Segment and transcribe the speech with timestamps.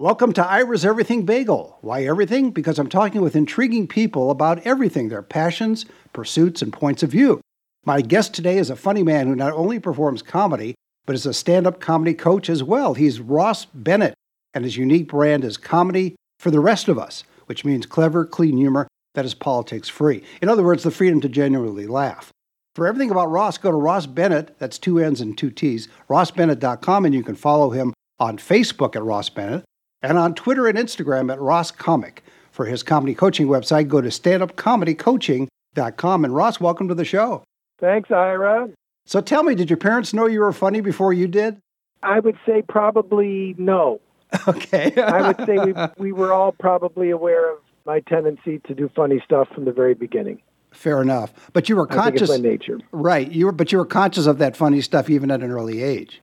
[0.00, 1.76] Welcome to Ira's Everything Bagel.
[1.82, 2.52] Why everything?
[2.52, 5.84] Because I'm talking with intriguing people about everything their passions,
[6.14, 7.42] pursuits, and points of view.
[7.84, 10.74] My guest today is a funny man who not only performs comedy,
[11.04, 12.94] but is a stand up comedy coach as well.
[12.94, 14.14] He's Ross Bennett,
[14.54, 18.56] and his unique brand is comedy for the rest of us, which means clever, clean
[18.56, 20.22] humor that is politics free.
[20.40, 22.30] In other words, the freedom to genuinely laugh.
[22.74, 27.04] For everything about Ross, go to Ross Bennett, that's two N's and two T's, rossbennett.com,
[27.04, 29.62] and you can follow him on Facebook at Ross Bennett
[30.02, 32.24] and on Twitter and Instagram at Ross Comic.
[32.50, 36.24] For his comedy coaching website, go to standupcomedycoaching.com.
[36.24, 37.44] And Ross, welcome to the show.
[37.78, 38.68] Thanks, Ira.
[39.06, 41.58] So tell me, did your parents know you were funny before you did?
[42.02, 44.00] I would say probably no.
[44.46, 44.92] Okay.
[44.96, 49.20] I would say we, we were all probably aware of my tendency to do funny
[49.24, 50.40] stuff from the very beginning.
[50.70, 51.32] Fair enough.
[51.52, 52.28] But you were I conscious.
[52.28, 52.78] my nature.
[52.92, 53.28] Right.
[53.30, 56.20] You were, but you were conscious of that funny stuff even at an early age.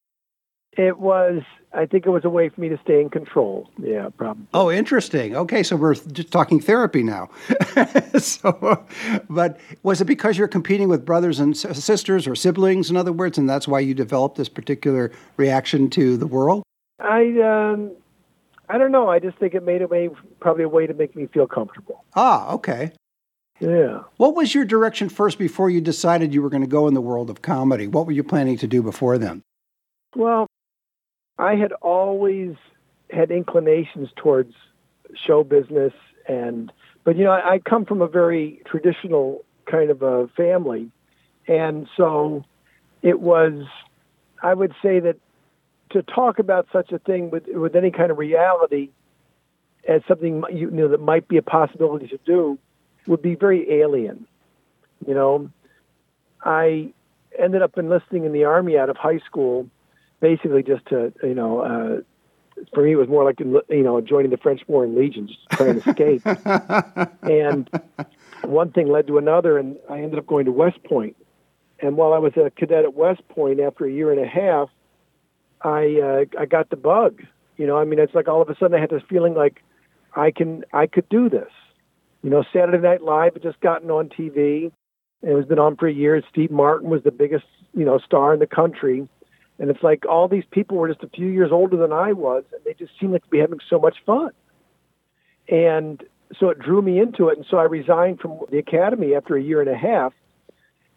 [0.77, 1.41] It was,
[1.73, 3.67] I think it was a way for me to stay in control.
[3.79, 4.45] Yeah, probably.
[4.53, 5.35] Oh, interesting.
[5.35, 7.29] Okay, so we're just talking therapy now.
[8.19, 8.85] so,
[9.27, 13.39] but was it because you're competing with brothers and sisters or siblings, in other words,
[13.39, 16.61] and that's why you developed this particular reaction to the world?
[16.99, 17.91] I, um,
[18.69, 19.09] I don't know.
[19.09, 22.03] I just think it made a way, probably a way to make me feel comfortable.
[22.15, 22.91] Ah, okay.
[23.59, 24.03] Yeah.
[24.17, 27.01] What was your direction first before you decided you were going to go in the
[27.01, 27.87] world of comedy?
[27.87, 29.41] What were you planning to do before then?
[30.15, 30.47] Well,
[31.37, 32.55] I had always
[33.09, 34.53] had inclinations towards
[35.15, 35.93] show business
[36.27, 36.71] and
[37.03, 40.91] but you know I, I come from a very traditional kind of a family.
[41.47, 42.43] And so
[43.01, 43.65] it was
[44.43, 45.17] I would say that
[45.91, 48.89] to talk about such a thing with with any kind of reality
[49.87, 52.59] as something you know that might be a possibility to do
[53.05, 54.27] would be very alien
[55.05, 55.49] you know.
[56.43, 56.93] I
[57.37, 59.69] ended up enlisting in the army out of high school
[60.19, 62.01] basically just to you know uh
[62.73, 65.81] for me it was more like you know joining the French Foreign Legion just trying
[65.81, 66.21] to escape.
[67.23, 67.69] And
[68.43, 71.15] one thing led to another and I ended up going to West Point.
[71.79, 74.69] And while I was a cadet at West Point after a year and a half
[75.61, 77.21] I uh, I got the bug.
[77.57, 79.61] You know I mean it's like all of a sudden I had this feeling like
[80.15, 81.51] I can I could do this.
[82.23, 84.71] You know Saturday Night Live had just gotten on TV
[85.21, 87.99] and it was been on for a year Steve Martin was the biggest you know
[87.99, 89.07] star in the country
[89.59, 92.43] and it's like all these people were just a few years older than I was,
[92.53, 94.31] and they just seemed like to be having so much fun.
[95.49, 96.03] And
[96.39, 97.37] so it drew me into it.
[97.37, 100.13] And so I resigned from the academy after a year and a half.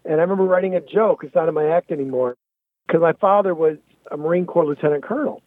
[0.04, 1.24] And I remember writing a joke.
[1.24, 2.36] It's not in my act anymore
[2.86, 3.76] because my father was
[4.10, 5.42] a Marine Corps lieutenant colonel.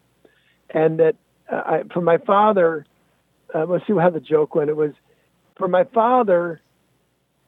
[0.69, 1.16] And that
[1.51, 2.85] uh, I, for my father,
[3.53, 4.69] uh, let's see how the joke went.
[4.69, 4.94] It was
[5.57, 6.62] for my father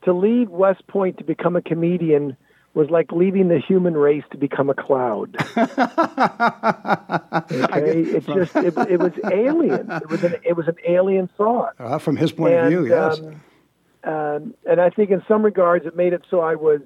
[0.03, 2.37] to leave West Point to become a comedian
[2.75, 5.35] was like leaving the human race to become a cloud.
[7.45, 9.91] Okay, it just it, it was alien.
[9.91, 11.73] It was an it was an alien thought.
[11.79, 13.19] Uh, from his point and, of view, yes.
[13.19, 16.81] Um, um, and I think in some regards it made it so I was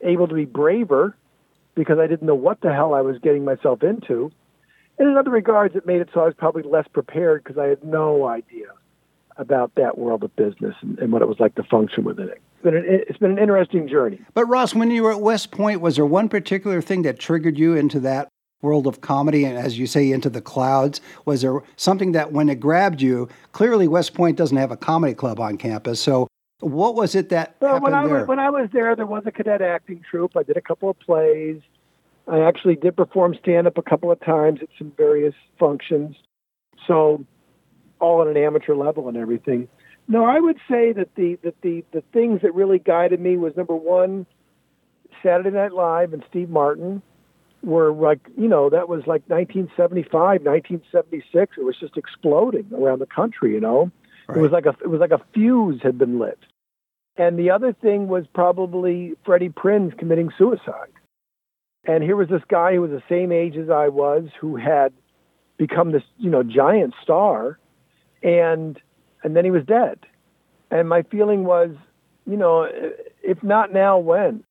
[0.00, 1.16] able to be braver
[1.74, 4.30] because I didn't know what the hell I was getting myself into.
[4.98, 7.66] And in other regards, it made it so I was probably less prepared because I
[7.66, 8.66] had no idea
[9.36, 12.42] about that world of business and, and what it was like to function within it.
[12.60, 14.20] It's been, an, it's been an interesting journey.
[14.34, 17.58] But Ross, when you were at West Point, was there one particular thing that triggered
[17.58, 18.28] you into that
[18.60, 21.00] world of comedy and, as you say, into the clouds?
[21.24, 25.14] Was there something that, when it grabbed you, clearly West Point doesn't have a comedy
[25.14, 26.02] club on campus.
[26.02, 26.28] So,
[26.58, 28.18] what was it that Well, happened when I there?
[28.18, 30.36] was when I was there, there was a cadet acting troupe.
[30.36, 31.62] I did a couple of plays.
[32.28, 36.14] I actually did perform stand up a couple of times at some various functions.
[36.86, 37.24] So,
[38.00, 39.66] all at an amateur level and everything.
[40.10, 43.56] No, I would say that the that the the things that really guided me was
[43.56, 44.26] number one,
[45.22, 47.00] Saturday Night Live and Steve Martin
[47.62, 51.56] were like you know that was like 1975, 1976.
[51.56, 53.52] It was just exploding around the country.
[53.52, 53.92] You know,
[54.28, 56.40] it was like a it was like a fuse had been lit.
[57.16, 60.90] And the other thing was probably Freddie Prinze committing suicide.
[61.84, 64.92] And here was this guy who was the same age as I was, who had
[65.56, 67.60] become this, you know, giant star,
[68.24, 68.76] and
[69.22, 69.98] and then he was dead.
[70.70, 71.70] And my feeling was,
[72.26, 72.68] you know,
[73.22, 74.44] if not now, when?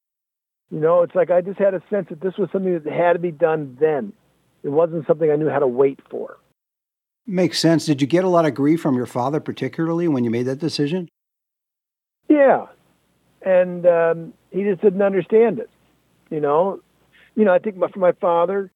[0.72, 3.14] You know, it's like I just had a sense that this was something that had
[3.14, 4.14] to be done then.
[4.64, 6.38] It wasn't something I knew how to wait for.
[7.26, 7.86] Makes sense.
[7.86, 10.60] Did you get a lot of grief from your father, particularly when you made that
[10.60, 11.10] decision?
[12.28, 12.68] Yeah,
[13.42, 15.70] and um, he just didn't understand it.
[16.30, 16.82] You know,
[17.36, 17.54] you know.
[17.54, 18.72] I think my, for my father,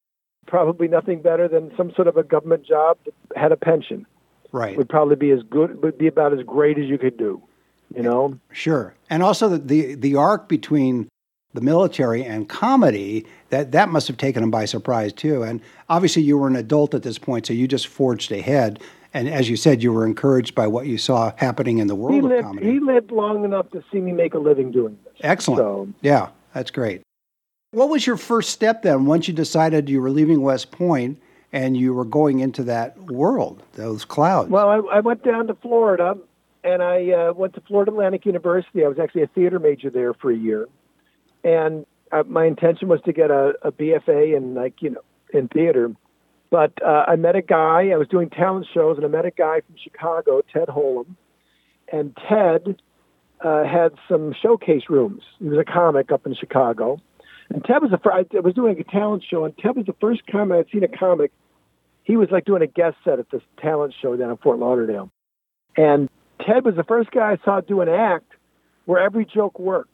[0.47, 4.05] probably nothing better than some sort of a government job that had a pension.
[4.53, 4.77] Right.
[4.77, 5.83] Would probably be as good.
[5.83, 7.41] Would be about as great as you could do.
[7.93, 8.39] You know.
[8.53, 8.93] Sure.
[9.09, 11.09] And also the the, the arc between
[11.53, 15.43] the military and comedy, that that must have taken him by surprise too.
[15.43, 15.59] And
[15.89, 18.79] obviously, you were an adult at this point, so you just forged ahead.
[19.15, 22.13] And as you said, you were encouraged by what you saw happening in the world
[22.13, 22.71] he of lived, comedy.
[22.71, 25.13] He lived long enough to see me make a living doing this.
[25.21, 25.59] Excellent.
[25.59, 27.01] So, yeah, that's great.
[27.71, 31.21] What was your first step then once you decided you were leaving West Point
[31.53, 34.49] and you were going into that world, those clouds?
[34.49, 36.17] well, I, I went down to Florida,
[36.63, 38.83] and I uh, went to Florida Atlantic University.
[38.83, 40.67] I was actually a theater major there for a year,
[41.43, 45.01] and uh, my intention was to get a, a BFA in like you know
[45.31, 45.91] in theater.
[46.49, 47.89] But uh, I met a guy.
[47.89, 51.15] I was doing talent shows, and I met a guy from Chicago, Ted Holm,
[51.91, 52.81] and Ted
[53.41, 55.23] uh, had some showcase rooms.
[55.39, 56.99] He was a comic up in Chicago,
[57.53, 58.29] and Ted was the first.
[58.35, 60.87] I was doing a talent show, and Ted was the first comic I'd seen a
[60.87, 61.31] comic.
[62.03, 65.11] He was like doing a guest set at this talent show down in Fort Lauderdale,
[65.77, 66.09] and
[66.45, 68.31] Ted was the first guy I saw do an act
[68.85, 69.89] where every joke worked.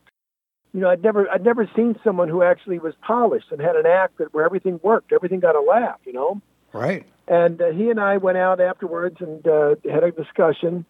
[0.73, 3.85] You know, I'd never I'd never seen someone who actually was polished and had an
[3.85, 5.99] act that where everything worked, everything got a laugh.
[6.05, 6.41] You know.
[6.73, 7.05] right.
[7.27, 10.85] And uh, he and I went out afterwards and uh, had a discussion.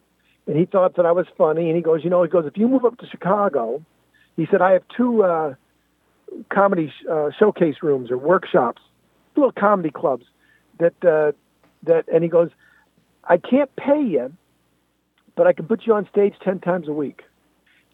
[0.48, 1.68] And he thought that I was funny.
[1.68, 3.84] And he goes, you know, he goes, if you move up to Chicago,
[4.38, 5.56] he said, I have two uh,
[6.50, 8.82] comedy uh, showcase rooms or workshops,
[9.36, 10.26] little comedy clubs
[10.80, 11.32] that uh,
[11.84, 12.06] that.
[12.12, 12.50] And he goes,
[13.24, 14.34] I can't pay you,
[15.36, 17.24] but I can put you on stage ten times a week.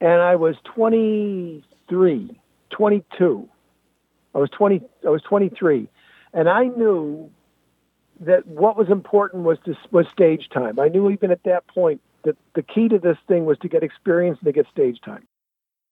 [0.02, 2.40] And I was 23,
[2.70, 3.50] 22.
[4.34, 4.82] I was 20.
[5.06, 5.88] I was 23,
[6.34, 7.32] and I knew
[8.22, 10.80] that what was important was to, was stage time.
[10.80, 13.84] I knew even at that point that the key to this thing was to get
[13.84, 15.26] experience and to get stage time.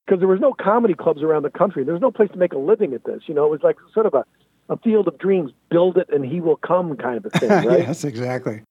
[0.06, 1.84] Because there was no comedy clubs around the country.
[1.84, 3.24] There was no place to make a living at this.
[3.28, 4.26] You know, it was like sort of a,
[4.70, 5.52] a field of dreams.
[5.70, 7.80] Build it and he will come kind of a thing, right?
[7.80, 8.64] yes, exactly.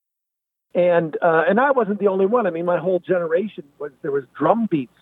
[0.75, 2.45] and uh, and I wasn't the only one.
[2.47, 4.93] I mean, my whole generation was there was drum beats.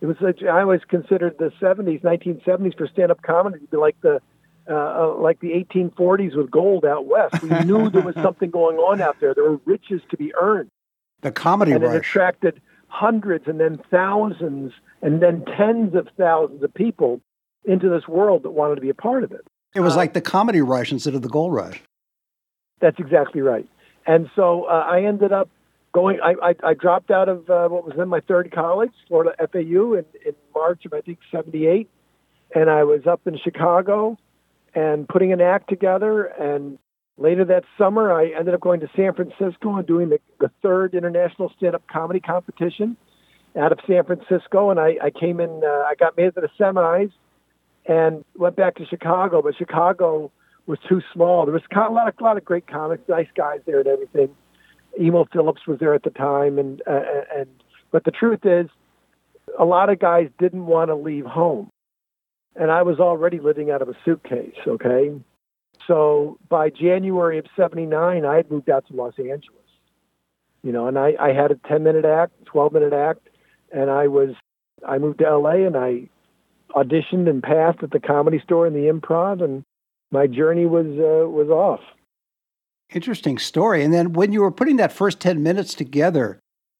[0.00, 3.96] It was like, I always considered the '70s, 1970s for stand-up comedy to be like
[4.02, 4.20] the
[4.68, 7.42] uh, uh, like the 1840s with gold out west.
[7.42, 9.34] We knew there was something going on out there.
[9.34, 10.70] There were riches to be earned,
[11.20, 12.60] The comedy and it attracted
[12.94, 17.20] hundreds and then thousands and then tens of thousands of people
[17.64, 19.44] into this world that wanted to be a part of it.
[19.74, 21.82] It was uh, like the comedy rush instead of the gold rush.
[22.80, 23.66] That's exactly right.
[24.06, 25.48] And so uh, I ended up
[25.92, 26.20] going.
[26.22, 29.94] I, I, I dropped out of uh, what was then my third college, Florida FAU,
[29.94, 31.88] in, in March of I think '78,
[32.54, 34.18] and I was up in Chicago
[34.74, 36.24] and putting an act together.
[36.24, 36.78] And
[37.16, 40.94] later that summer, I ended up going to San Francisco and doing the, the third
[40.94, 42.96] international stand-up comedy competition
[43.56, 44.70] out of San Francisco.
[44.70, 45.62] And I, I came in.
[45.64, 47.12] Uh, I got made to the semis
[47.86, 50.30] and went back to Chicago, but Chicago
[50.66, 51.44] was too small.
[51.44, 54.34] There was a lot of, a lot of great comics, nice guys there and everything.
[54.98, 57.00] Emo Philips was there at the time, and uh,
[57.36, 57.48] and
[57.90, 58.68] but the truth is,
[59.58, 61.68] a lot of guys didn't want to leave home,
[62.54, 64.54] and I was already living out of a suitcase.
[64.66, 65.12] Okay,
[65.86, 69.60] so by January of '79, I had moved out to Los Angeles.
[70.62, 73.28] You know, and I, I had a 10 minute act, 12 minute act,
[73.70, 74.30] and I was
[74.86, 76.08] I moved to LA and I
[76.74, 79.62] auditioned and passed at the comedy store and the improv and
[80.10, 81.80] my journey was uh, was off.
[82.94, 83.82] Interesting story.
[83.82, 86.38] And then when you were putting that first 10 minutes together,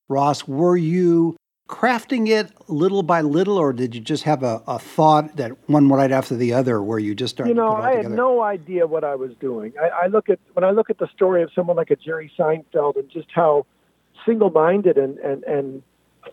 [0.08, 1.36] Ross, were you
[1.68, 5.88] crafting it little by little, or did you just have a, a thought that one
[5.88, 8.02] right after the other where you just started You know, to put it all I
[8.02, 9.72] had no idea what I was doing.
[9.80, 12.30] I, I look at when I look at the story of someone like a Jerry
[12.38, 13.66] Seinfeld and just how
[14.26, 15.82] single-minded and, and, and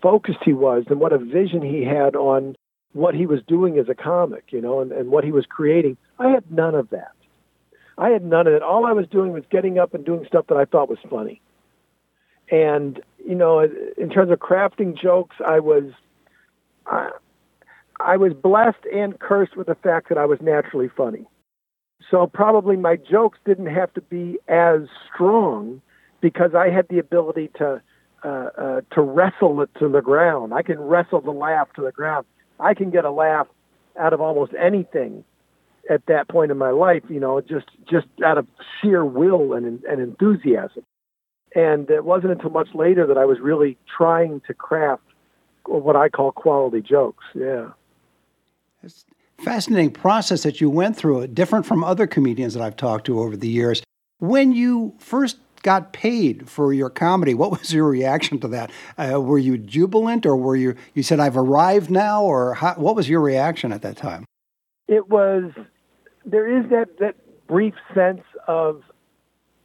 [0.01, 2.56] focused he was, and what a vision he had on
[2.94, 5.98] what he was doing as a comic, you know, and, and what he was creating.
[6.20, 7.12] I had none of that.
[7.98, 8.62] I had none of it.
[8.62, 11.41] All I was doing was getting up and doing stuff that I thought was funny.
[12.51, 13.67] And you know,
[13.98, 15.91] in terms of crafting jokes, I was,
[16.86, 17.10] I,
[18.00, 21.25] I was blessed and cursed with the fact that I was naturally funny.
[22.10, 24.81] So probably my jokes didn't have to be as
[25.13, 25.81] strong
[26.20, 27.81] because I had the ability to
[28.24, 30.53] uh, uh, to wrestle it to the ground.
[30.53, 32.25] I can wrestle the laugh to the ground.
[32.60, 33.48] I can get a laugh
[34.00, 35.24] out of almost anything
[35.89, 37.03] at that point in my life.
[37.10, 38.48] You know, just just out of
[38.81, 40.84] sheer will and and enthusiasm.
[41.55, 45.03] And it wasn't until much later that I was really trying to craft
[45.65, 47.24] what I call quality jokes.
[47.36, 47.70] Yeah.
[48.84, 49.05] It's
[49.39, 53.20] a fascinating process that you went through, different from other comedians that I've talked to
[53.20, 53.84] over the years.
[54.20, 58.72] When you first got paid for your comedy, what was your reaction to that?
[58.98, 62.96] Uh, were you jubilant, or were you you said I've arrived now, or how, what
[62.96, 64.25] was your reaction at that time?
[64.88, 65.51] It was
[66.25, 67.15] there is that that
[67.48, 68.84] brief sense of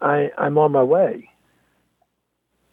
[0.00, 1.30] I I'm on my way.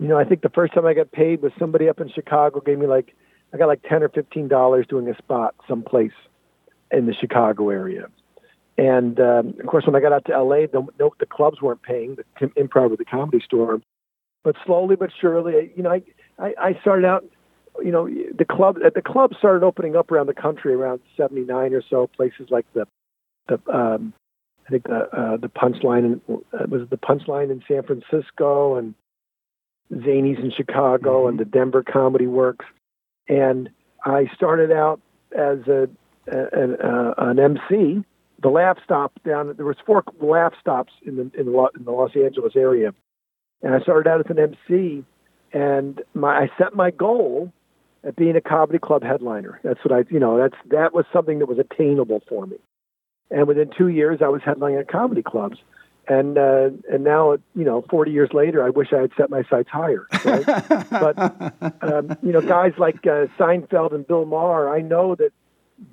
[0.03, 2.59] You know, I think the first time I got paid was somebody up in Chicago
[2.59, 3.15] gave me like
[3.53, 6.11] I got like ten or fifteen dollars doing a spot someplace
[6.91, 8.07] in the Chicago area.
[8.77, 11.83] And um, of course, when I got out to LA, the, the, the clubs weren't
[11.83, 13.79] paying the improv or the comedy store.
[14.43, 16.01] But slowly but surely, you know, I,
[16.37, 17.23] I, I started out,
[17.81, 21.81] you know, the club the club started opening up around the country around '79 or
[21.89, 22.07] so.
[22.07, 22.85] Places like the,
[23.47, 24.13] the um,
[24.67, 28.95] I think the uh, the Punchline in, uh, was the Punchline in San Francisco and
[29.91, 31.29] Zanies in Chicago mm-hmm.
[31.29, 32.65] and the Denver Comedy Works.
[33.27, 33.69] And
[34.03, 35.89] I started out as a,
[36.27, 38.03] a an, uh, an MC.
[38.41, 41.91] The Laugh Stop down there was four Laugh Stops in the in the, in the
[41.91, 42.93] Los Angeles area,
[43.61, 45.05] and I started out as an MC.
[45.53, 47.53] And my I set my goal
[48.03, 49.61] at being a comedy club headliner.
[49.63, 52.57] That's what I you know that's that was something that was attainable for me.
[53.31, 55.57] And within two years, I was headlining at comedy clubs
[56.07, 59.43] and uh, and now you know 40 years later i wish i had set my
[59.49, 60.45] sights higher right?
[60.89, 61.17] but
[61.81, 65.31] um, you know guys like uh, seinfeld and bill maher i know that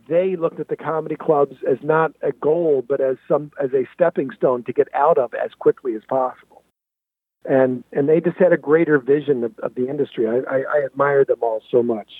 [0.08, 3.84] they looked at the comedy clubs as not a goal but as some as a
[3.94, 6.62] stepping stone to get out of as quickly as possible.
[7.44, 10.26] And and they just had a greater vision of, of the industry.
[10.28, 12.10] I, I, I admire them all so much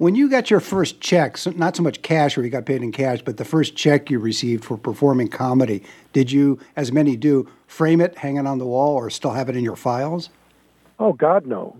[0.00, 2.90] when you got your first check, not so much cash or you got paid in
[2.90, 5.82] cash, but the first check you received for performing comedy,
[6.14, 9.50] did you, as many do, frame it, hang it on the wall, or still have
[9.50, 10.30] it in your files?
[10.98, 11.76] Oh God, no.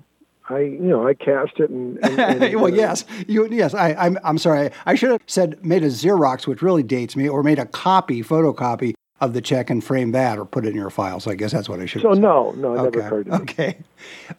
[0.50, 1.96] I, you know, I cast it and.
[2.04, 3.72] and, and well, uh, yes, you, yes.
[3.72, 4.70] I, I'm, I'm sorry.
[4.84, 8.22] I should have said made a Xerox, which really dates me, or made a copy,
[8.22, 11.20] photocopy of the check and frame that, or put it in your file.
[11.20, 12.02] So I guess that's what I should.
[12.02, 12.22] So have said.
[12.22, 12.82] no, no, okay.
[12.82, 13.38] never occurred to me.
[13.38, 13.78] Okay.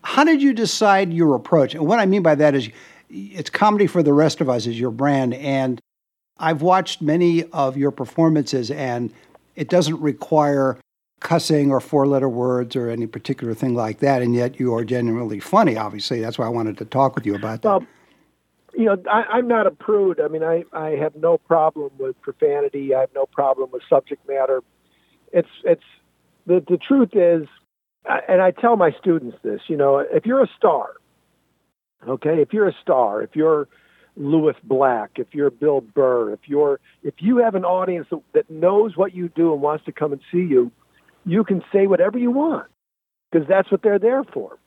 [0.03, 1.73] How did you decide your approach?
[1.73, 2.69] And what I mean by that is
[3.11, 5.33] it's comedy for the rest of us is your brand.
[5.33, 5.79] And
[6.37, 9.13] i've watched many of your performances and
[9.55, 10.77] it doesn't require
[11.19, 14.21] cussing or four letter words or any particular thing like that.
[14.23, 16.19] And yet you are genuinely funny obviously.
[16.19, 17.67] That's why i wanted to talk with you about that.
[17.67, 17.85] Well,
[18.73, 20.19] you know I, am not a prude.
[20.19, 22.95] I mean I, I have no problem with profanity.
[22.95, 24.63] I have no problem with subject matter.
[25.33, 25.83] It's it's
[26.47, 27.47] the, the truth is
[28.27, 30.95] and i tell my students this you know if you're a star
[32.07, 33.67] Okay, if you're a star, if you're
[34.17, 38.49] Lewis Black, if you're Bill Burr, if you're if you have an audience that, that
[38.49, 40.71] knows what you do and wants to come and see you,
[41.25, 42.67] you can say whatever you want
[43.31, 44.57] because that's what they're there for.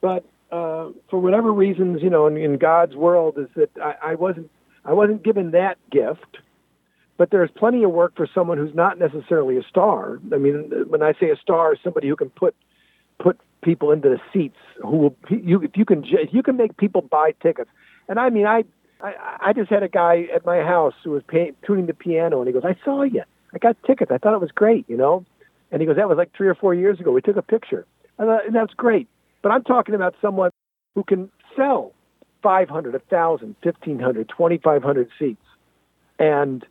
[0.00, 4.14] But uh, for whatever reasons, you know, in, in God's world, is that I, I
[4.14, 4.50] wasn't
[4.84, 6.38] I wasn't given that gift.
[7.16, 10.18] But there's plenty of work for someone who's not necessarily a star.
[10.32, 12.56] I mean, when I say a star, somebody who can put
[13.20, 16.76] put people into the seats who will you if you can if you can make
[16.76, 17.70] people buy tickets.
[18.08, 18.64] And i mean i
[19.00, 22.40] i, I just had a guy at my house who was pay, tuning the piano
[22.40, 23.22] and he goes i saw you.
[23.54, 24.10] I got tickets.
[24.12, 25.24] I thought it was great you know?
[25.72, 27.10] And he goes that was like three or four years ago.
[27.10, 27.86] We took a picture.
[28.18, 29.08] And, uh, and that's great.
[29.42, 30.50] But i'm talking about someone
[30.94, 31.92] who can sell
[32.42, 35.40] 500 1000 1500 2500 seats.
[36.18, 36.64] And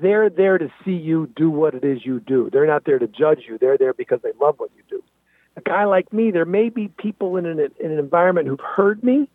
[0.00, 2.50] they're there to see you do what it is you do.
[2.52, 3.58] They're not there to judge you.
[3.58, 5.02] They're there because they love what you do
[5.56, 9.02] a guy like me, there may be people in an, in an environment who've heard
[9.02, 9.28] me.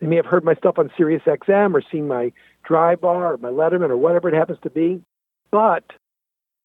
[0.00, 2.32] They may have heard my stuff on Sirius XM or seen my
[2.64, 5.02] dry bar or my Letterman or whatever it happens to be.
[5.50, 5.84] But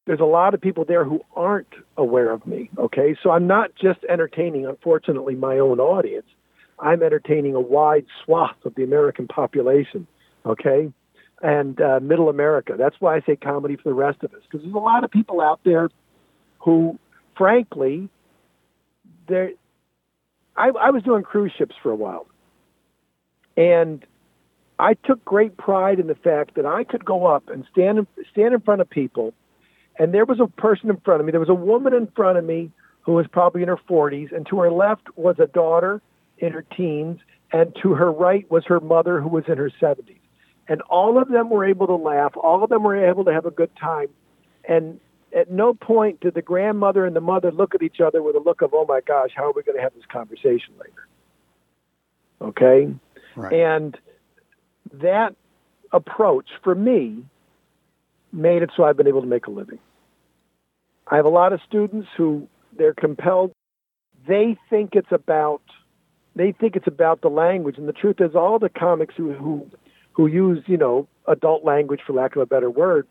[0.06, 2.70] there's a lot of people there who aren't aware of me.
[2.78, 3.14] Okay.
[3.22, 6.26] So I'm not just entertaining, unfortunately, my own audience.
[6.80, 10.06] I'm entertaining a wide swath of the American population.
[10.44, 10.90] Okay.
[11.40, 12.74] And uh, middle America.
[12.76, 14.40] That's why I say comedy for the rest of us.
[14.50, 15.90] Because there's a lot of people out there
[16.58, 16.98] who,
[17.36, 18.08] frankly,
[19.28, 19.50] there,
[20.56, 22.26] I, I was doing cruise ships for a while,
[23.56, 24.04] and
[24.78, 28.06] I took great pride in the fact that I could go up and stand in,
[28.30, 29.34] stand in front of people,
[29.98, 31.32] and there was a person in front of me.
[31.32, 32.70] There was a woman in front of me
[33.02, 36.02] who was probably in her 40s, and to her left was a daughter
[36.38, 37.20] in her teens,
[37.52, 40.18] and to her right was her mother who was in her 70s.
[40.68, 42.36] And all of them were able to laugh.
[42.36, 44.08] All of them were able to have a good time.
[44.68, 45.00] And
[45.34, 48.40] at no point did the grandmother and the mother look at each other with a
[48.40, 51.06] look of, oh my gosh, how are we going to have this conversation later?
[52.40, 52.94] Okay?
[53.36, 53.52] Right.
[53.52, 53.96] And
[54.94, 55.34] that
[55.92, 57.24] approach for me
[58.32, 59.78] made it so I've been able to make a living.
[61.06, 63.52] I have a lot of students who they're compelled,
[64.26, 65.62] they think it's about
[66.36, 69.66] they think it's about the language and the truth is all the comics who who
[70.12, 73.06] who use, you know, adult language for lack of a better word,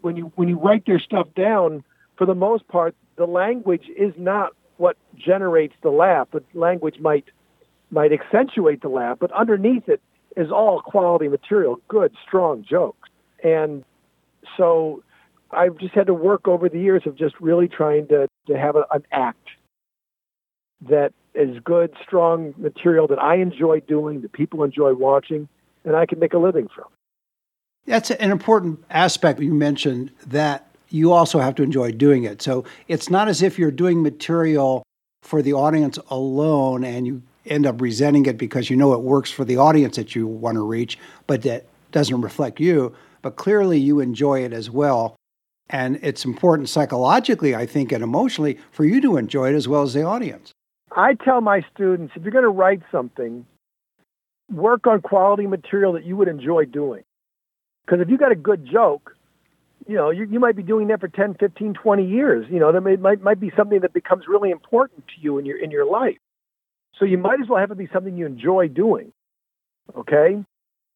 [0.00, 1.84] when you when you write their stuff down,
[2.16, 6.28] for the most part, the language is not what generates the laugh.
[6.32, 7.26] The language might
[7.90, 10.00] might accentuate the laugh, but underneath it
[10.36, 13.08] is all quality material, good, strong jokes.
[13.42, 13.84] And
[14.56, 15.02] so
[15.50, 18.76] I've just had to work over the years of just really trying to, to have
[18.76, 19.48] a, an act
[20.88, 25.48] that is good, strong material that I enjoy doing, that people enjoy watching,
[25.84, 26.86] and I can make a living from.
[27.86, 32.42] That's an important aspect you mentioned that you also have to enjoy doing it.
[32.42, 34.82] So it's not as if you're doing material
[35.22, 39.30] for the audience alone and you end up resenting it because you know it works
[39.30, 42.94] for the audience that you want to reach, but that doesn't reflect you.
[43.22, 45.16] But clearly you enjoy it as well.
[45.68, 49.82] And it's important psychologically, I think, and emotionally for you to enjoy it as well
[49.82, 50.52] as the audience.
[50.96, 53.46] I tell my students if you're going to write something,
[54.52, 57.02] work on quality material that you would enjoy doing.
[57.90, 59.16] Because if you got a good joke,
[59.88, 62.46] you know, you, you might be doing that for 10, 15, 20 years.
[62.48, 65.44] You know, that may, might, might be something that becomes really important to you in
[65.44, 66.18] your, in your life.
[67.00, 69.12] So you might as well have it be something you enjoy doing.
[69.96, 70.44] Okay?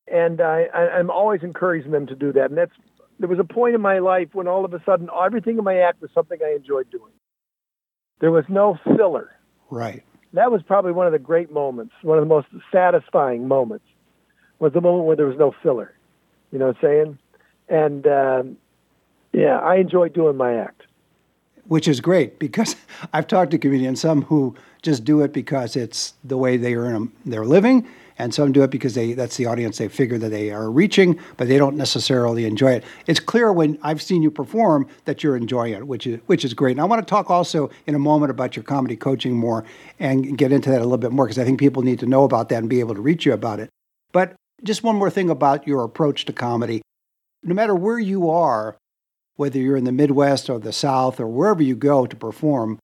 [0.06, 2.50] And I, I, I'm always encouraging them to do that.
[2.50, 2.70] And that's,
[3.18, 5.78] there was a point in my life when all of a sudden everything in my
[5.78, 7.12] act was something I enjoyed doing.
[8.20, 9.30] There was no filler.
[9.68, 10.04] Right.
[10.32, 13.86] That was probably one of the great moments, one of the most satisfying moments,
[14.60, 15.93] was the moment where there was no filler.
[16.54, 17.18] You know what I'm saying?
[17.68, 18.56] And um,
[19.32, 20.82] yeah, I enjoy doing my act.
[21.66, 22.76] Which is great because
[23.12, 27.10] I've talked to comedians, some who just do it because it's the way they earn
[27.26, 30.52] their living, and some do it because they that's the audience they figure that they
[30.52, 32.84] are reaching, but they don't necessarily enjoy it.
[33.08, 36.54] It's clear when I've seen you perform that you're enjoying it, which is which is
[36.54, 36.72] great.
[36.72, 39.64] And I want to talk also in a moment about your comedy coaching more
[39.98, 42.22] and get into that a little bit more because I think people need to know
[42.22, 43.70] about that and be able to reach you about it.
[44.12, 46.82] But just one more thing about your approach to comedy.
[47.42, 48.76] No matter where you are,
[49.36, 52.78] whether you're in the Midwest or the South or wherever you go to perform,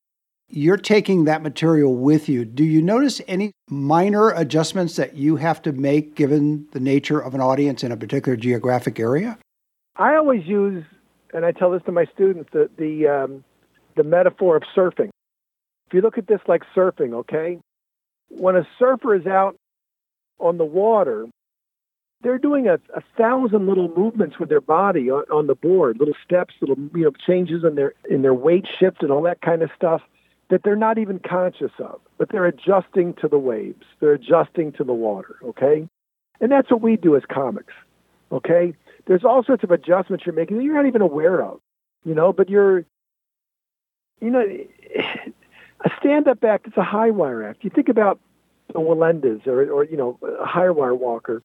[0.49, 2.45] you're taking that material with you.
[2.45, 7.35] Do you notice any minor adjustments that you have to make given the nature of
[7.35, 9.39] an audience in a particular geographic area?
[9.97, 10.85] I always use,
[11.33, 13.45] and I tell this to my students, the the, um,
[13.97, 15.11] the metaphor of surfing.
[15.87, 17.59] If you look at this like surfing, okay,
[18.29, 19.57] when a surfer is out
[20.39, 21.27] on the water,
[22.23, 26.15] they're doing a, a thousand little movements with their body on, on the board, little
[26.25, 29.63] steps, little you know changes in their in their weight shift and all that kind
[29.63, 30.03] of stuff
[30.51, 33.85] that they're not even conscious of, but they're adjusting to the waves.
[34.01, 35.89] They're adjusting to the water, okay?
[36.41, 37.73] And that's what we do as comics,
[38.33, 38.75] okay?
[39.07, 41.61] There's all sorts of adjustments you're making that you're not even aware of,
[42.05, 42.85] you know, but you're,
[44.21, 44.41] you know,
[45.85, 47.63] a stand-up act is a high wire act.
[47.63, 48.19] You think about
[48.73, 51.43] the Wallendas or, or, you know, a high wire walker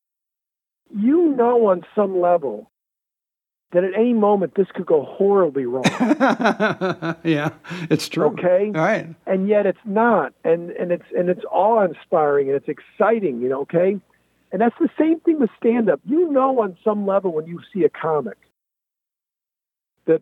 [0.93, 2.69] you know on some level
[3.71, 5.83] that at any moment this could go horribly wrong.
[7.23, 7.49] yeah,
[7.89, 8.27] it's true.
[8.27, 12.55] Okay, all right, and yet it's not, and and it's and it's awe inspiring and
[12.55, 13.41] it's exciting.
[13.41, 13.99] You know, okay,
[14.51, 15.99] and that's the same thing with stand up.
[16.05, 18.37] You know, on some level when you see a comic
[20.05, 20.21] that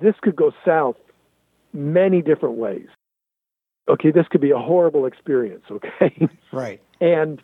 [0.00, 0.96] this could go south
[1.72, 2.86] many different ways.
[3.88, 5.64] Okay, this could be a horrible experience.
[5.70, 7.42] Okay, right, and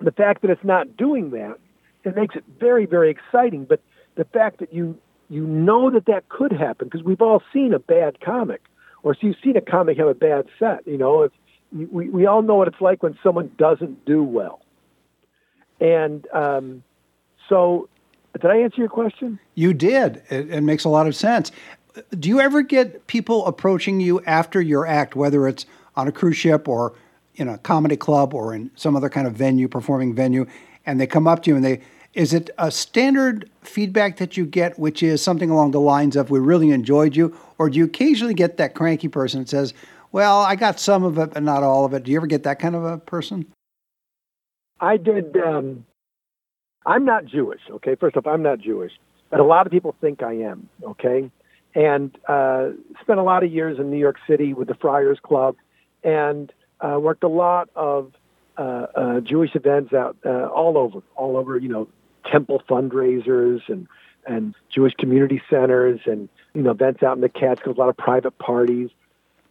[0.00, 1.58] the fact that it's not doing that,
[2.04, 3.64] it makes it very, very exciting.
[3.64, 3.80] But
[4.16, 7.78] the fact that you you know that that could happen because we've all seen a
[7.78, 8.62] bad comic,
[9.02, 10.86] or so you've seen a comic have a bad set.
[10.86, 11.32] You know, if,
[11.72, 14.60] we we all know what it's like when someone doesn't do well.
[15.80, 16.82] And um,
[17.48, 17.88] so,
[18.34, 19.38] did I answer your question?
[19.54, 20.22] You did.
[20.28, 21.52] It, it makes a lot of sense.
[22.18, 26.36] Do you ever get people approaching you after your act, whether it's on a cruise
[26.36, 26.94] ship or
[27.40, 30.46] in a comedy club or in some other kind of venue, performing venue,
[30.86, 31.80] and they come up to you and they,
[32.14, 36.30] is it a standard feedback that you get, which is something along the lines of,
[36.30, 37.36] we really enjoyed you?
[37.58, 39.74] Or do you occasionally get that cranky person that says,
[40.12, 42.02] well, I got some of it, but not all of it?
[42.02, 43.46] Do you ever get that kind of a person?
[44.80, 45.36] I did.
[45.36, 45.86] Um,
[46.84, 47.94] I'm not Jewish, okay?
[47.94, 48.92] First off, I'm not Jewish,
[49.30, 51.30] but a lot of people think I am, okay?
[51.74, 55.54] And uh, spent a lot of years in New York City with the Friars Club,
[56.02, 58.12] and uh, worked a lot of
[58.56, 61.88] uh, uh, Jewish events out uh, all over, all over, you know,
[62.30, 63.86] temple fundraisers and
[64.26, 67.96] and Jewish community centers and you know events out in the Catskills, a lot of
[67.96, 68.90] private parties,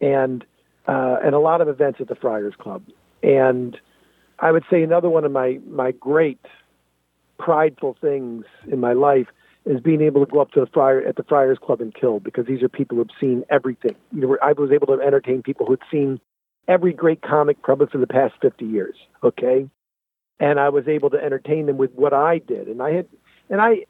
[0.00, 0.44] and
[0.86, 2.82] uh, and a lot of events at the Friars Club.
[3.22, 3.78] And
[4.38, 6.40] I would say another one of my my great
[7.38, 9.26] prideful things in my life
[9.66, 12.20] is being able to go up to the friar at the Friars Club and kill
[12.20, 13.94] because these are people who've seen everything.
[14.12, 16.20] You know, I was able to entertain people who'd seen
[16.68, 19.68] every great comic probably for the past 50 years, okay?
[20.38, 22.68] And I was able to entertain them with what I did.
[22.68, 23.06] And I had,
[23.48, 23.84] and I,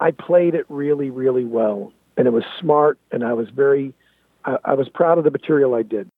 [0.00, 1.92] I played it really, really well.
[2.16, 3.94] And it was smart and I was very,
[4.44, 6.08] I, I was proud of the material I did.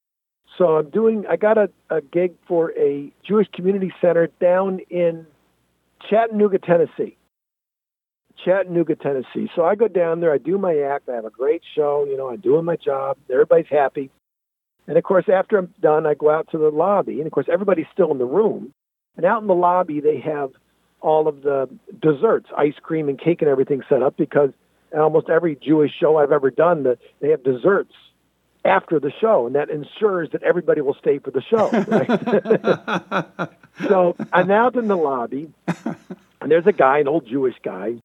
[0.58, 5.26] So I'm doing, I got a, a gig for a Jewish community center down in
[6.08, 7.16] Chattanooga, Tennessee.
[8.44, 9.50] Chattanooga, Tennessee.
[9.54, 12.16] So I go down there, I do my act, I have a great show, you
[12.16, 14.10] know, I'm doing my job, everybody's happy.
[14.86, 17.46] And of course, after I'm done, I go out to the lobby, and of course,
[17.50, 18.72] everybody's still in the room.
[19.16, 20.50] And out in the lobby, they have
[21.00, 21.68] all of the
[22.02, 24.50] desserts, ice cream and cake and everything set up because
[24.92, 27.92] in almost every Jewish show I've ever done, that they have desserts
[28.64, 31.68] after the show, and that ensures that everybody will stay for the show.
[31.70, 33.50] Right?
[33.88, 37.96] so I'm out in the lobby, and there's a guy, an old Jewish guy,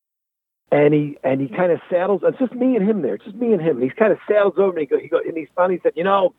[0.72, 2.22] and he and he kind of saddles.
[2.24, 3.78] It's just me and him there, It's just me and him.
[3.78, 4.82] And he kind of saddles over me.
[4.82, 5.76] He go, he go, and he's funny.
[5.76, 6.34] He said, "You know,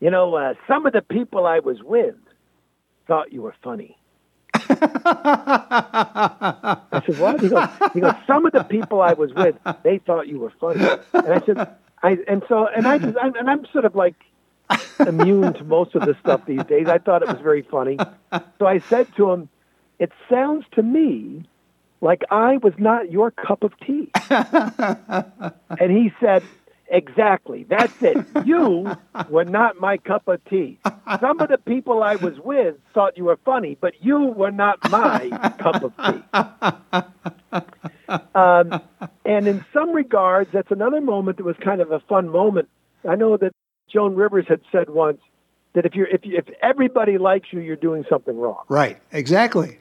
[0.00, 2.14] you know, uh, some of the people I was with
[3.06, 3.96] thought you were funny."
[4.54, 4.66] I
[7.06, 10.28] said, "What?" He goes, "He goes, some of the people I was with, they thought
[10.28, 13.66] you were funny." And I said, "I," and so, and I just, I'm, and I'm
[13.72, 14.16] sort of like
[14.98, 16.88] immune to most of this stuff these days.
[16.88, 17.98] I thought it was very funny,
[18.58, 19.48] so I said to him,
[19.98, 21.46] "It sounds to me."
[22.00, 24.10] like I was not your cup of tea.
[24.30, 26.42] and he said,
[26.90, 27.64] Exactly.
[27.68, 28.16] That's it.
[28.44, 28.96] You
[29.28, 30.78] were not my cup of tea.
[31.20, 34.78] Some of the people I was with thought you were funny, but you were not
[34.90, 37.62] my cup of tea.
[38.34, 38.80] Um,
[39.26, 42.68] and in some regards, that's another moment that was kind of a fun moment.
[43.06, 43.52] I know that
[43.92, 45.20] Joan Rivers had said once
[45.74, 48.64] that if you're if you, if everybody likes you, you're doing something wrong.
[48.68, 48.98] Right.
[49.12, 49.78] Exactly.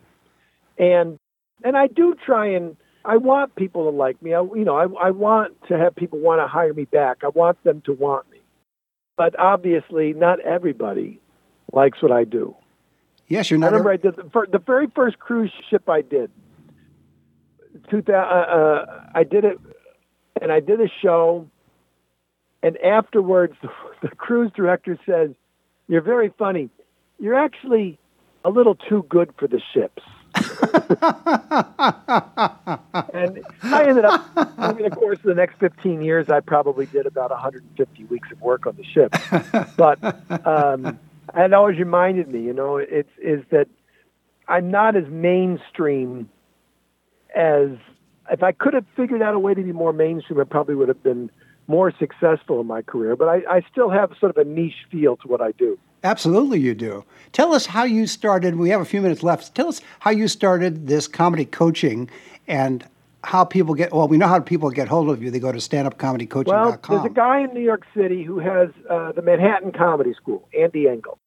[0.77, 1.17] And
[1.63, 2.75] and I do try and
[3.07, 4.33] I want people to like me.
[4.33, 7.19] I, you know, I, I want to have people want to hire me back.
[7.23, 8.39] I want them to want me.
[9.15, 11.21] But obviously, not everybody
[11.71, 12.53] likes what I do.
[13.29, 13.67] Yes, you're not.
[13.67, 16.29] I remember I did the, the very first cruise ship I did.
[17.89, 19.57] 2000, uh, uh, I did it,
[20.41, 21.49] and I did a show,
[22.61, 23.69] and afterwards, the,
[24.01, 25.29] the cruise director says,
[25.87, 26.69] "You're very funny.
[27.19, 27.97] You're actually
[28.43, 30.03] a little too good for the ships."
[33.13, 34.25] and I ended up,
[34.57, 38.41] over the course of the next 15 years, I probably did about 150 weeks of
[38.41, 39.13] work on the ship.
[39.77, 39.99] But
[40.45, 40.97] um,
[41.35, 43.67] it always reminded me, you know, it's is that
[44.47, 46.29] I'm not as mainstream
[47.35, 47.71] as
[48.31, 50.87] if I could have figured out a way to be more mainstream, I probably would
[50.87, 51.29] have been
[51.67, 53.15] more successful in my career.
[53.15, 55.77] But I, I still have sort of a niche feel to what I do.
[56.07, 57.03] Absolutely, you do.
[57.33, 58.55] Tell us how you started.
[58.55, 59.53] We have a few minutes left.
[59.53, 62.09] Tell us how you started this comedy coaching
[62.47, 62.87] and
[63.25, 63.91] how people get.
[63.91, 65.29] Well, we know how people get hold of you.
[65.29, 66.45] They go to standupcomedycoaching.com.
[66.47, 70.47] Well, there's a guy in New York City who has uh, the Manhattan Comedy School,
[70.57, 71.19] Andy Engel,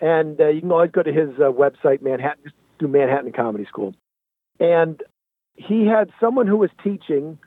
[0.00, 3.66] and uh, you can always go to his uh, website, Manhattan, just do Manhattan Comedy
[3.66, 3.94] School,
[4.58, 5.02] and
[5.54, 7.38] he had someone who was teaching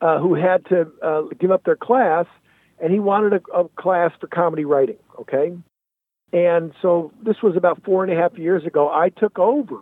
[0.00, 2.24] uh, who had to uh, give up their class,
[2.80, 4.96] and he wanted a, a class for comedy writing.
[5.20, 5.52] Okay,
[6.32, 8.88] and so this was about four and a half years ago.
[8.90, 9.78] I took over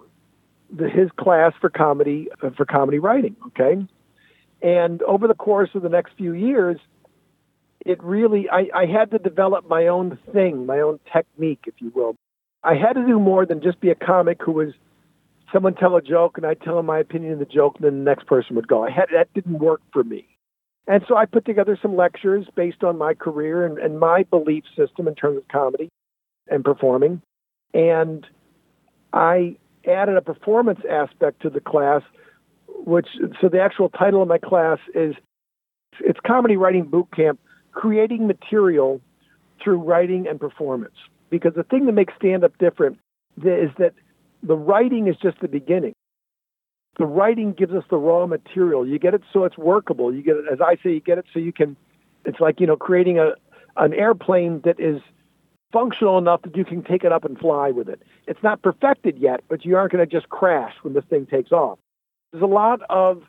[0.70, 3.36] the, his class for comedy uh, for comedy writing.
[3.48, 3.86] Okay,
[4.62, 6.78] and over the course of the next few years,
[7.84, 11.90] it really I, I had to develop my own thing, my own technique, if you
[11.94, 12.16] will.
[12.62, 14.72] I had to do more than just be a comic who was
[15.52, 17.98] someone tell a joke and I tell them my opinion of the joke, and then
[17.98, 18.84] the next person would go.
[18.84, 20.26] I had that didn't work for me.
[20.88, 24.62] And so I put together some lectures based on my career and, and my belief
[24.76, 25.90] system in terms of comedy
[26.48, 27.22] and performing.
[27.74, 28.26] And
[29.12, 29.56] I
[29.86, 32.02] added a performance aspect to the class,
[32.68, 33.08] which
[33.40, 35.14] so the actual title of my class is
[36.00, 37.40] it's comedy writing boot camp,
[37.72, 39.00] creating material
[39.62, 40.94] through writing and performance.
[41.30, 42.98] Because the thing that makes stand up different
[43.38, 43.92] is that
[44.42, 45.94] the writing is just the beginning.
[46.98, 48.86] The writing gives us the raw material.
[48.86, 50.14] You get it so it's workable.
[50.14, 51.76] You get it, as I say, you get it so you can.
[52.24, 53.32] It's like you know creating a
[53.76, 55.00] an airplane that is
[55.76, 58.00] functional enough that you can take it up and fly with it.
[58.26, 61.52] It's not perfected yet, but you aren't going to just crash when this thing takes
[61.52, 61.78] off.
[62.32, 63.22] There's a lot of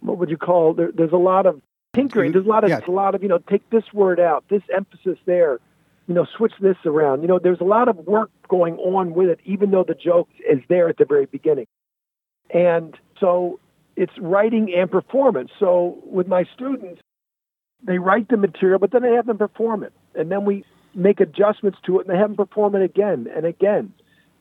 [0.00, 1.62] what would you call there, there's a lot of
[1.94, 2.32] tinkering.
[2.32, 2.80] There's a lot of yeah.
[2.86, 5.60] a lot of you know take this word out, this emphasis there,
[6.06, 7.22] you know switch this around.
[7.22, 10.28] You know there's a lot of work going on with it, even though the joke
[10.46, 11.66] is there at the very beginning.
[12.50, 13.60] And so
[13.96, 15.50] it's writing and performance.
[15.58, 17.00] So with my students,
[17.82, 21.20] they write the material, but then they have them perform it, and then we make
[21.20, 23.92] adjustments to it, and they have them perform it again and again.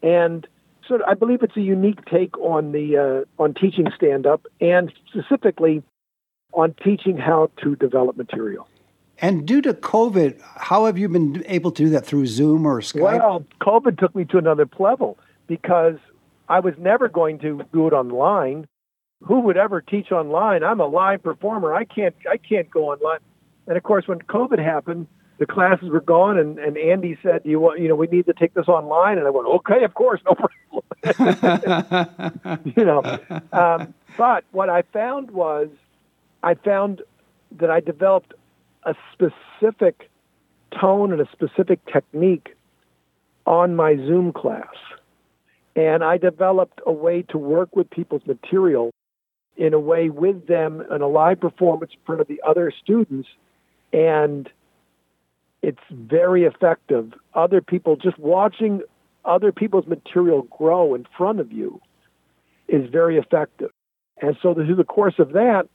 [0.01, 0.47] And
[0.87, 4.91] so I believe it's a unique take on the uh, on teaching stand up, and
[5.09, 5.83] specifically
[6.53, 8.67] on teaching how to develop material.
[9.19, 12.81] And due to COVID, how have you been able to do that through Zoom or
[12.81, 13.01] Skype?
[13.01, 15.95] Well, COVID took me to another level because
[16.47, 18.67] I was never going to do it online.
[19.23, 20.63] Who would ever teach online?
[20.63, 21.73] I'm a live performer.
[21.73, 23.19] I can't I can't go online.
[23.67, 27.49] And of course, when COVID happened, the classes were gone, and, and Andy said, "Do
[27.49, 29.93] "You want, you know, we need to take this online." And I went, "Okay, of
[29.93, 30.83] course, no problem."
[32.75, 33.03] you know,
[33.53, 35.69] um, but what I found was,
[36.43, 37.01] I found
[37.59, 38.33] that I developed
[38.83, 40.09] a specific
[40.79, 42.55] tone and a specific technique
[43.45, 44.75] on my Zoom class,
[45.75, 48.91] And I developed a way to work with people's material
[49.55, 53.29] in a way with them in a live performance in front of the other students.
[53.93, 54.49] And
[55.61, 57.13] it's very effective.
[57.33, 58.81] Other people just watching
[59.25, 61.81] other people's material grow in front of you
[62.67, 63.71] is very effective.
[64.21, 65.67] And so through the course of that,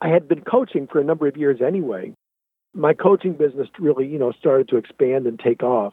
[0.00, 2.12] I had been coaching for a number of years anyway.
[2.74, 5.92] My coaching business really, you know, started to expand and take off.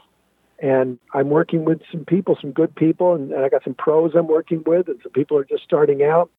[0.62, 4.12] And I'm working with some people, some good people, and, and I got some pros
[4.16, 6.30] I'm working with, and some people are just starting out,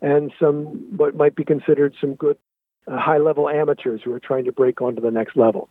[0.00, 2.36] and some what might be considered some good
[2.86, 5.68] uh, high level amateurs who are trying to break onto the next level.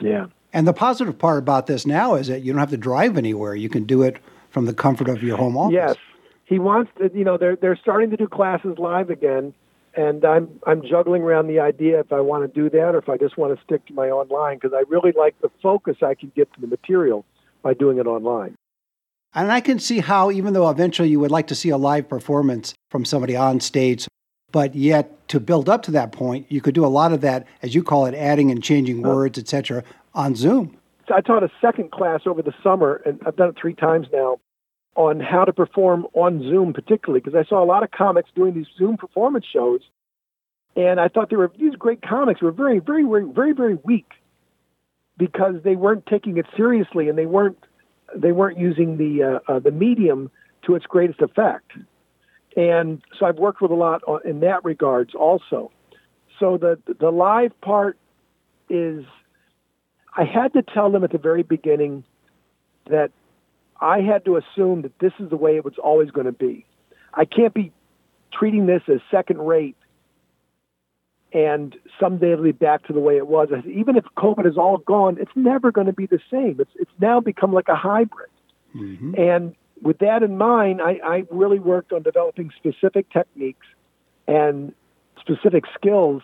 [0.00, 0.26] Yeah.
[0.52, 3.54] And the positive part about this now is that you don't have to drive anywhere.
[3.54, 4.16] You can do it
[4.50, 5.74] from the comfort of your home office.
[5.74, 5.96] Yes.
[6.44, 9.52] He wants to, you know, they're they're starting to do classes live again,
[9.94, 13.10] and I'm I'm juggling around the idea if I want to do that or if
[13.10, 16.14] I just want to stick to my online because I really like the focus I
[16.14, 17.26] can get to the material
[17.62, 18.54] by doing it online.
[19.34, 22.08] And I can see how, even though eventually you would like to see a live
[22.08, 24.08] performance from somebody on stage,
[24.52, 27.46] but yet to build up to that point, you could do a lot of that,
[27.62, 29.84] as you call it, adding and changing words, etc.,
[30.14, 30.76] on Zoom.
[31.14, 34.38] I taught a second class over the summer, and I've done it three times now,
[34.96, 38.54] on how to perform on Zoom, particularly because I saw a lot of comics doing
[38.54, 39.80] these Zoom performance shows,
[40.76, 44.10] and I thought they were these great comics were very, very, very, very, very weak
[45.16, 47.58] because they weren't taking it seriously and they weren't
[48.14, 50.30] they weren't using the uh, uh, the medium
[50.62, 51.72] to its greatest effect.
[52.56, 55.70] And so I've worked with a lot in that regards also.
[56.38, 57.98] So the the live part
[58.68, 59.04] is
[60.16, 62.04] I had to tell them at the very beginning
[62.90, 63.10] that
[63.80, 66.64] I had to assume that this is the way it was always going to be.
[67.14, 67.72] I can't be
[68.32, 69.76] treating this as second rate
[71.32, 73.48] and someday it'll be back to the way it was.
[73.66, 76.56] Even if COVID is all gone, it's never going to be the same.
[76.58, 78.30] It's it's now become like a hybrid.
[78.74, 79.14] Mm-hmm.
[79.18, 83.66] And with that in mind, I, I really worked on developing specific techniques
[84.26, 84.74] and
[85.20, 86.22] specific skills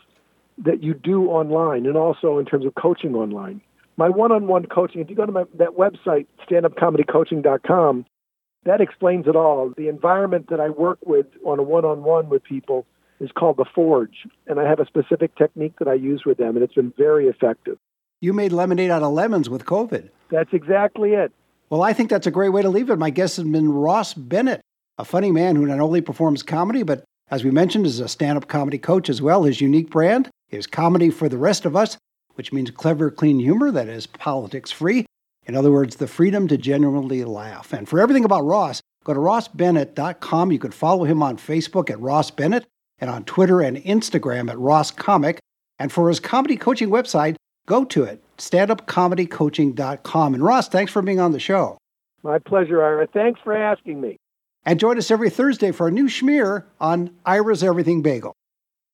[0.58, 3.60] that you do online and also in terms of coaching online.
[3.96, 8.06] My one-on-one coaching, if you go to my, that website, standupcomedycoaching.com,
[8.64, 9.72] that explains it all.
[9.76, 12.86] The environment that I work with on a one-on-one with people
[13.20, 16.56] is called the Forge, and I have a specific technique that I use with them,
[16.56, 17.78] and it's been very effective.
[18.20, 20.08] You made lemonade out of lemons with COVID.
[20.30, 21.32] That's exactly it.
[21.70, 22.98] Well, I think that's a great way to leave it.
[22.98, 24.60] My guest has been Ross Bennett,
[24.98, 28.36] a funny man who not only performs comedy, but as we mentioned, is a stand
[28.36, 29.44] up comedy coach as well.
[29.44, 31.96] His unique brand is Comedy for the Rest of Us,
[32.34, 35.06] which means clever, clean humor that is politics free.
[35.46, 37.72] In other words, the freedom to genuinely laugh.
[37.72, 40.52] And for everything about Ross, go to rossbennett.com.
[40.52, 42.66] You could follow him on Facebook at Ross Bennett
[42.98, 45.40] and on Twitter and Instagram at Ross Comic.
[45.78, 50.34] And for his comedy coaching website, go to it, standupcomedycoaching.com.
[50.34, 51.78] And Ross, thanks for being on the show.
[52.22, 53.06] My pleasure, Ira.
[53.06, 54.16] Thanks for asking me.
[54.64, 58.34] And join us every Thursday for a new schmear on Ira's Everything Bagel.